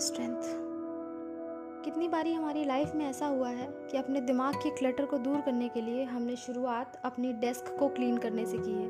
[0.00, 0.42] Strength
[1.84, 5.40] कितनी बारी हमारी लाइफ में ऐसा हुआ है कि अपने दिमाग के क्लटर को दूर
[5.40, 8.88] करने के लिए हमने शुरुआत अपनी डेस्क को क्लीन करने से की है।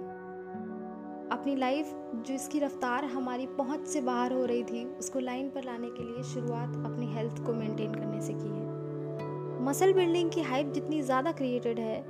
[1.31, 1.93] अपनी लाइफ
[2.27, 6.23] जिसकी रफ्तार हमारी पहुँच से बाहर हो रही थी, उसको लाइन पर लाने के लिए
[6.25, 11.33] शुरुआत अपनी हेल्थ को मेंटेन करने से की है। मसल बिल्डिंग की हाइप जितनी ज़्यादा
[11.33, 12.01] क्रिएटेड है,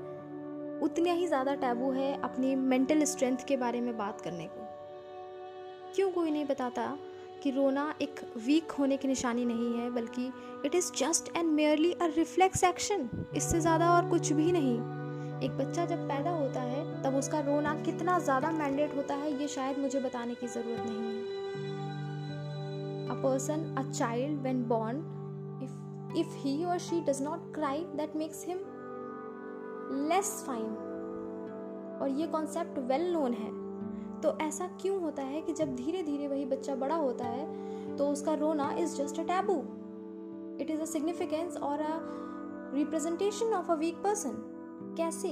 [0.82, 4.66] उतना ही ज़्यादा टैबू है अपनी मेंटल स्ट्रेंथ के बारे में बात करने को।
[5.94, 6.98] क्यों कोई नहीं बताता?
[7.42, 10.30] कि रोना एक वीक होने की निशानी नहीं है, बल्कि
[10.64, 14.78] it is just and merely a reflex action इससे ज़्यादा और कुछ भी नहीं।
[15.40, 19.48] एक बच्चा जब पैदा होता है, तब उसका रोना कितना ज़्यादा मैंडेट होता है, ये
[19.48, 21.36] शायद मुझे बताने की ज़रूरत नहीं है।
[23.08, 24.96] A person a child when born
[25.62, 28.58] if if he or she does not cry that makes him
[30.08, 30.70] less fine
[32.02, 33.50] और ये कॉन्सेप्ट वेल नोन है।
[34.22, 38.08] तो ऐसा क्यों होता है कि जब धीरे धीरे वही बच्चा बड़ा होता है तो
[38.08, 39.54] उसका रोना is just a taboo
[40.60, 41.98] it is a significance or a
[42.74, 44.30] representation of a weak person
[44.98, 45.28] कैसे?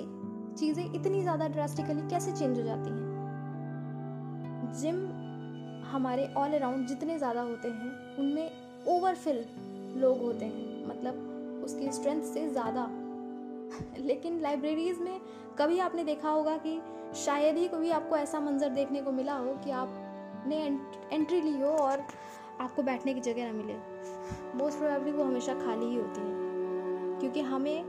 [0.58, 4.72] चीज़ें इतनी ज़्यादा ड्रास्टिकली कैसे चेंज हो जाती हैं?
[4.80, 4.96] जिम
[5.86, 8.50] हमारे ऑल अराउंड जितने ज़्यादा होते हैं, उनमें
[8.88, 9.44] ओवरफिल
[10.00, 12.82] लोग होते हैं। मतलब उसकी स्ट्रेंथ से ज़्यादा।
[13.98, 15.20] लेकिन लाइब्रेरीज में
[15.58, 16.80] कभी आपने देखा होगा कि
[17.16, 20.56] शायद ही कभी आपको ऐसा मंजर देखने को मिला हो कि आपने
[21.12, 22.06] एंट्री ली हो और
[22.60, 23.74] आपको बैठने की जगह ना मिले।
[24.58, 27.84] मोस्ट प्रोबेबली वो हमेशा खाली ही होती है। क्योंकि हमें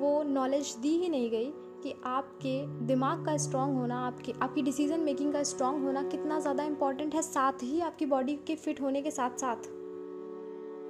[0.00, 5.00] वो नॉलेज दी ही नहीं गई कि आपके दिमाग का स्ट्रांग होना, आपकी आपकी डिसीज़न
[5.00, 9.02] मेकिंग का स्ट्रांग होना कितना ज़्यादा इंपॉर्टेंट है, साथ ही आपकी बॉडी के फिट होने
[9.02, 9.68] के साथ साथ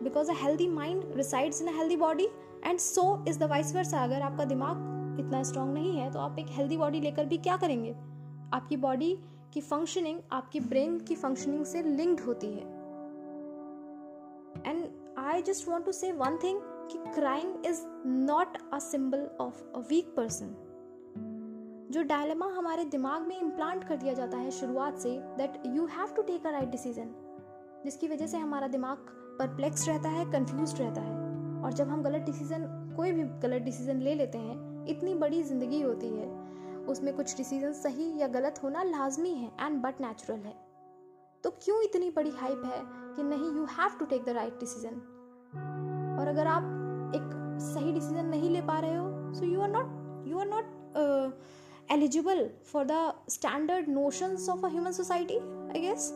[0.03, 2.28] because a healthy mind resides in a healthy body
[2.64, 6.38] and so is the vice versa अगर आपका दिमाग इतना स्ट्रांग नहीं है तो आप
[6.38, 7.94] एक हेल्दी बॉडी लेकर भी क्या करेंगे?
[8.54, 9.16] आपकी बॉडी
[9.54, 12.75] की फंक्शनिंग आपकी ब्रेन की फंक्शनिंग से लिंक्ड होती है।
[14.66, 14.86] And
[15.19, 16.60] I just want to say one thing
[16.92, 20.54] कि crying is not a symbol of a weak person
[21.92, 26.14] जो डायलेमा हमारे दिमाग में इम्प्लांट कर दिया जाता है शुरुआत से that you have
[26.16, 27.14] to take a right decision
[27.84, 28.97] जिसकी वजह से हमारा दिमाग
[29.38, 31.25] परप्लेक्स रहता है कंफ्यूज रहता है।
[31.66, 32.66] और जब हम गलत डिसीज़न,
[32.97, 36.27] कोई भी गलत डिसीज़न ले लेते हैं, इतनी बड़ी ज़िंदगी होती है।
[36.88, 40.55] उसमें कुछ डिसीज़न सही या गलत होना लाजमी है एंड बट नेचुरल है।
[41.44, 42.81] तो क्यों इतनी बड़ी हाइप है
[43.16, 44.94] कि नहीं you have to take the right decision
[46.21, 47.31] और अगर आप एक
[47.65, 52.49] सही डिसीज़न नहीं ले पा रहे हो so you are not you are not eligible
[52.72, 56.10] for the standard notions of a human society I guess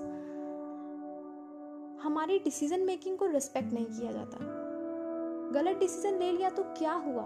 [2.02, 4.59] हमारी डिसीज़न मेकिंग को रिस्पेक्ट नहीं किया जाता।
[5.52, 7.22] गलत डिसीज़न ले लिया तो क्या हुआ?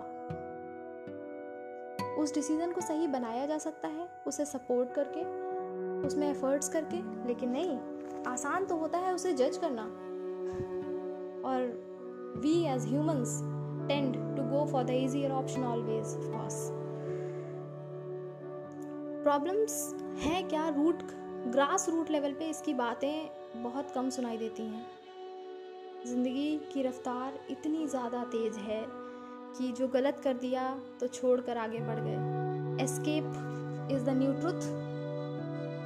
[2.19, 5.25] उस डिसीज़न को सही बनाया जा सकता है, उसे सपोर्ट करके,
[6.07, 7.79] उसमें एफर्ट्स करके, लेकिन नहीं,
[8.27, 9.83] आसान तो होता है उसे जज करना।
[11.49, 11.67] और
[12.37, 13.41] we as humans
[13.89, 16.83] tend to go for the easier option always of
[19.23, 20.69] problems हैं क्या?
[20.69, 21.03] रूट
[21.53, 24.87] ग्रास रूट लेवल पे इसकी बातें बहुत कम सुनाई देती हैं।
[26.07, 28.81] ज़िंदगी की रफ्तार इतनी ज़्यादा तेज़ है
[29.57, 30.69] कि जो गलत कर दिया
[31.01, 34.67] तो छोड़ कर आगे बढ़ गए। Escape is the new truth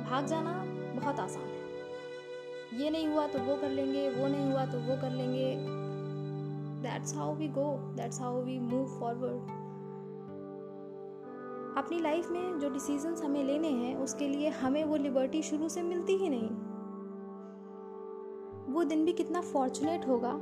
[0.09, 0.53] भाग जाना
[0.95, 4.97] बहुत आसान है। ये नहीं हुआ तो वो कर लेंगे, वो नहीं हुआ तो वो
[5.01, 5.55] कर लेंगे।
[6.83, 9.57] That's how we go that's how we move forward
[11.79, 15.83] अपनी लाइफ में जो डिसीजंस हमें लेने हैं, उसके लिए हमें वो लिबर्टी शुरू से
[15.83, 16.51] मिलती ही नहीं।
[18.69, 20.33] वो दिन भी कितना फॉर्चुनेट होगा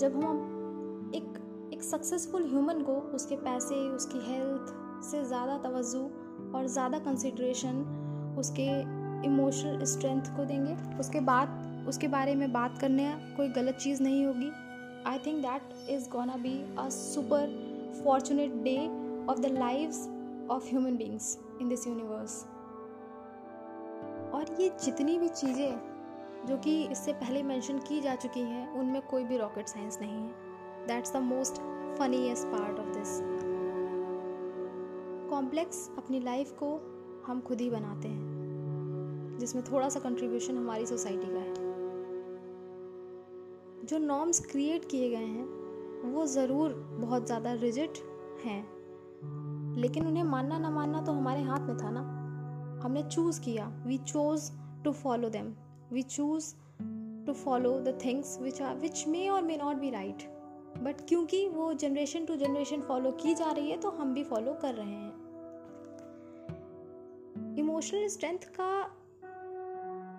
[0.00, 1.38] जब हम एक
[1.72, 6.02] एक सक्सेसफुल ह्यूमन को उसके पैसे, उसकी हेल्थ से ज़्यादा तवज्जो
[6.54, 7.84] और ज़्यादा कंसिड्रेशन
[8.38, 8.68] उसके
[9.26, 14.24] इमोशनल स्ट्रेंथ को देंगे। उसके बाद, उसके बारे में बात करने कोई गलत चीज़ नहीं
[14.26, 14.50] होगी।
[15.06, 18.76] I think that is gonna be a super fortunate day
[19.30, 20.06] of the lives
[20.50, 22.42] of human beings in this universe
[24.34, 25.95] और ये जितनी भी चीज़ें
[26.46, 30.12] जो कि इससे पहले मेंशन की जा चुकी हैं, उनमें कोई भी रॉकेट साइंस नहीं
[30.12, 31.54] है। That's the most
[31.98, 33.20] funniest part of this
[35.30, 36.68] complex अपनी लाइफ को
[37.26, 41.54] हम खुद ही बनाते हैं, जिसमें थोड़ा सा कंट्रीब्यूशन हमारी सोसाइटी का है।
[43.86, 45.46] जो नॉर्म्स क्रिएट किए गए हैं,
[46.12, 47.98] वो ज़रूर बहुत ज़्यादा रिजिट
[48.44, 48.76] हैं।
[49.76, 52.00] लेकिन उन्हें मानना ना मानना तो हमारे हाथ में था ना।
[52.84, 54.50] हमने चूज़ किया। We chose
[54.84, 55.52] to follow them
[55.90, 56.54] we choose
[57.26, 60.26] to follow the things which are, which may or may not be right.
[60.76, 64.52] But क्योंकि वो जनरेशन टू जनरेशन फॉलो की जा रही है तो हम भी फॉलो
[64.52, 65.14] कर रहे हैं।
[67.58, 68.70] इमोशनल स्ट्रेंथ का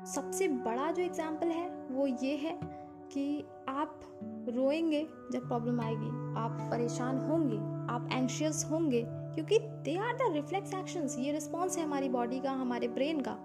[0.05, 2.59] सबसे बड़ा जो एग्ज़ाम्पल है, वो ये है
[3.13, 3.99] कि आप
[4.49, 6.09] रोएँगे जब प्रॉब्लम आएगी।
[6.39, 7.57] आप परेशान होंगे,
[7.93, 12.51] आप एंशियस होंगे, क्योंकि they are the reflex actions ये रिस्पॉन्स है हमारी बॉडी का,
[12.51, 13.37] हमारे ब्रेन का।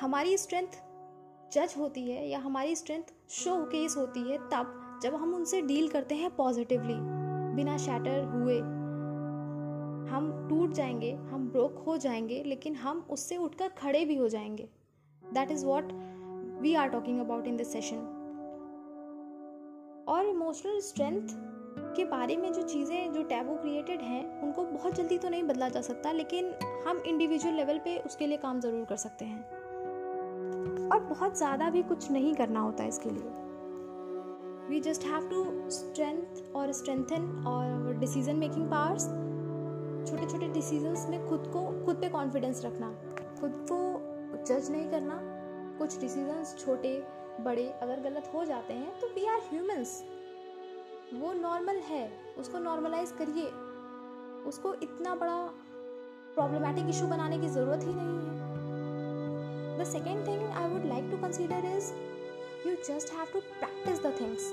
[0.00, 0.74] हमारी स्ट्रेंथ
[1.52, 5.88] जज होती है या हमारी स्ट्रेंथ शो केस होती है, तब जब हम उनसे डील
[5.88, 6.96] करते हैं पॉजिटिवली
[7.56, 8.58] बिना शैटर हुए,
[10.10, 14.68] हम टूट जाएँगे, हम ब्रोक हो जाएँगे, लेकिन हम उससे उठकर खड़े भी हो जाएँगे।
[15.22, 15.92] That is what
[16.60, 17.96] we are talking about in this session
[20.08, 21.28] और इमोशनल स्ट्रेंथ
[21.96, 25.68] के बारे में जो चीज़ें, जो टैबू क्रिएटेड हैं, उनको बहुत जल्दी तो नहीं बदला
[25.68, 26.54] जा सकता, लेकिन
[26.86, 29.55] हम इंडिविजुअल लेवल पे उसके लिए काम ज़रूर कर सकते हैं।
[30.86, 33.30] और बहुत ज़्यादा भी कुछ नहीं करना होता इसके लिए।
[34.68, 39.06] We just have to strength और स्ट्रेंथन और डिसीज़न मेकिंग पावर्स
[40.10, 42.90] छोटे छोटे डिसीजंस में खुद को, खुद पे कॉन्फिडेंस रखना,
[43.40, 43.78] खुद को
[44.44, 45.20] जज नहीं करना।
[45.78, 46.92] कुछ डिसीजंस छोटे,
[47.40, 50.02] बड़े अगर गलत हो जाते हैं तो वी आर ह्यूमंस
[51.14, 53.46] वो नॉर्मल है, उसको नॉर्मलाइज करिए।
[54.48, 55.38] उसको इतना बड़ा
[56.34, 58.45] प्रॉब्लमेटिक इशू बनाने की ज़रूरत ही नहीं है।
[59.86, 61.92] Second thing I would like to consider is
[62.66, 64.52] you just have to practise the things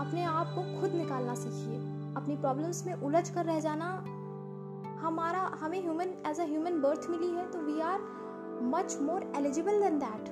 [0.00, 1.78] अपने आप को खुद निकालना सीखिए।
[2.16, 3.90] अपनी प्रॉब्लम्स में उलझ कर रह जाना।
[5.00, 8.00] हमारा, हमें human as a human birth मिली है तो we are
[8.74, 10.28] much more eligible than that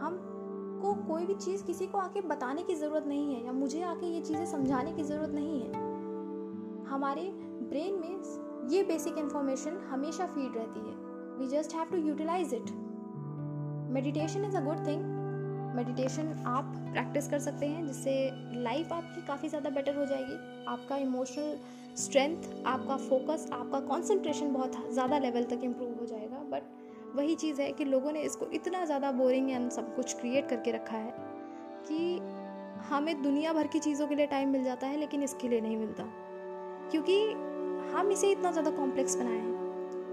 [0.00, 0.18] हम
[0.82, 4.06] को कोई भी चीज़ किसी को आके बताने की ज़रूरत नहीं है, या मुझे आके
[4.06, 5.86] ये चीज़ें समझाने की ज़रूरत नहीं है।
[6.88, 7.22] हमारे
[7.70, 10.94] ब्रेन में ये बेसिक इन्फॉर्मेशन हमेशा फ़ीड रहती है।
[11.38, 12.70] We just have to utilise it
[13.90, 15.02] meditation is a good thing
[15.76, 18.12] meditation आप प्रैक्टिस कर सकते हैं, जिससे
[18.54, 20.36] लाइफ आपकी काफ़ी ज़्यादा बेटर हो जाएगी।
[20.68, 21.56] आपका इमोशनल
[21.96, 27.60] स्ट्रेंथ आपका फोकस आपका कंसंट्रेशन बहुत ज़्यादा लेवल तक इम्प्रूव हो जाएगा। बट वही चीज़
[27.62, 31.12] है कि लोगों ने इसको इतना ज़्यादा बोरिंग एंड सब कुछ क्रिएट करके रखा है
[31.88, 32.18] कि
[32.88, 35.76] हमें दुनिया भर की चीज़ों के लिए टाइम मिल जाता है, लेकिन इसके लिए नहीं
[35.76, 36.04] मिलता।
[36.90, 37.22] क्योंकि
[37.94, 39.57] हम इसे इतना ज़्यादा कॉम्प्लेक्स बनाए हैं।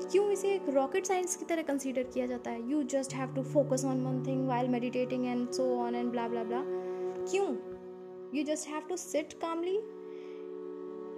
[0.01, 2.69] क्यों इसे एक रॉकेट साइंस की तरह कंसीडर किया जाता है?
[2.71, 6.27] You just have to focus on one thing while meditating and so on and blah
[6.27, 6.61] blah blah
[7.29, 7.47] क्यों?
[8.33, 9.77] You just have to sit calmly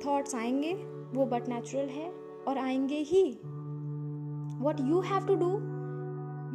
[0.05, 0.73] thoughts आएँगे,
[1.13, 2.09] वो बट नेचुरल है,
[2.47, 3.23] और आएँगे ही.
[4.63, 5.49] What you have to do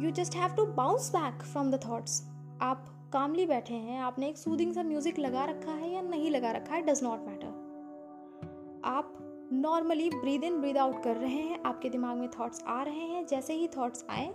[0.03, 2.21] you just have to bounce back from the thoughts
[2.61, 6.51] आप calmly बैठे हैं, आपने एक सूदिंग सा म्यूज़िक लगा रखा है या नहीं लगा
[6.51, 9.19] रखा है डज नॉट मैटर आप
[9.53, 13.25] normally breathe in, breathe out कर रहे हैं, आपके दिमाग में थॉट्स आ रहे हैं,
[13.27, 14.27] जैसे ही थॉट्स आए,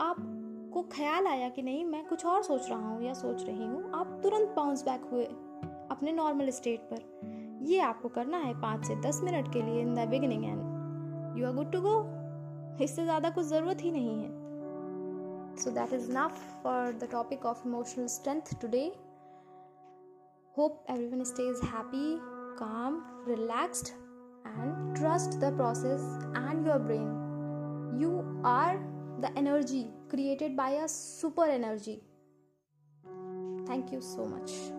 [0.00, 3.90] आपको ख्याल आया कि नहीं, मैं कुछ और सोच रहा हूँ या सोच रही हूँ,
[3.94, 5.24] आप तुरंत बाउंस बैक हुए
[5.90, 9.94] अपने नॉर्मल स्टेट पर। ये आपको करना है पाँच से दस मिनट के लिए in
[9.94, 11.94] the beginning and you are good to go
[12.84, 14.36] इससे ज़्यादा कुछ ज़रूरत ही नहीं है।
[15.56, 18.92] So that is enough for the topic of emotional strength today
[20.54, 22.10] hope everyone stays happy,
[22.58, 23.90] calm, relaxed
[24.44, 26.02] and trust the process
[26.34, 27.10] and your brain.
[27.98, 28.80] You are
[29.20, 32.02] the energy created by a super energy.
[33.66, 34.77] Thank you so much.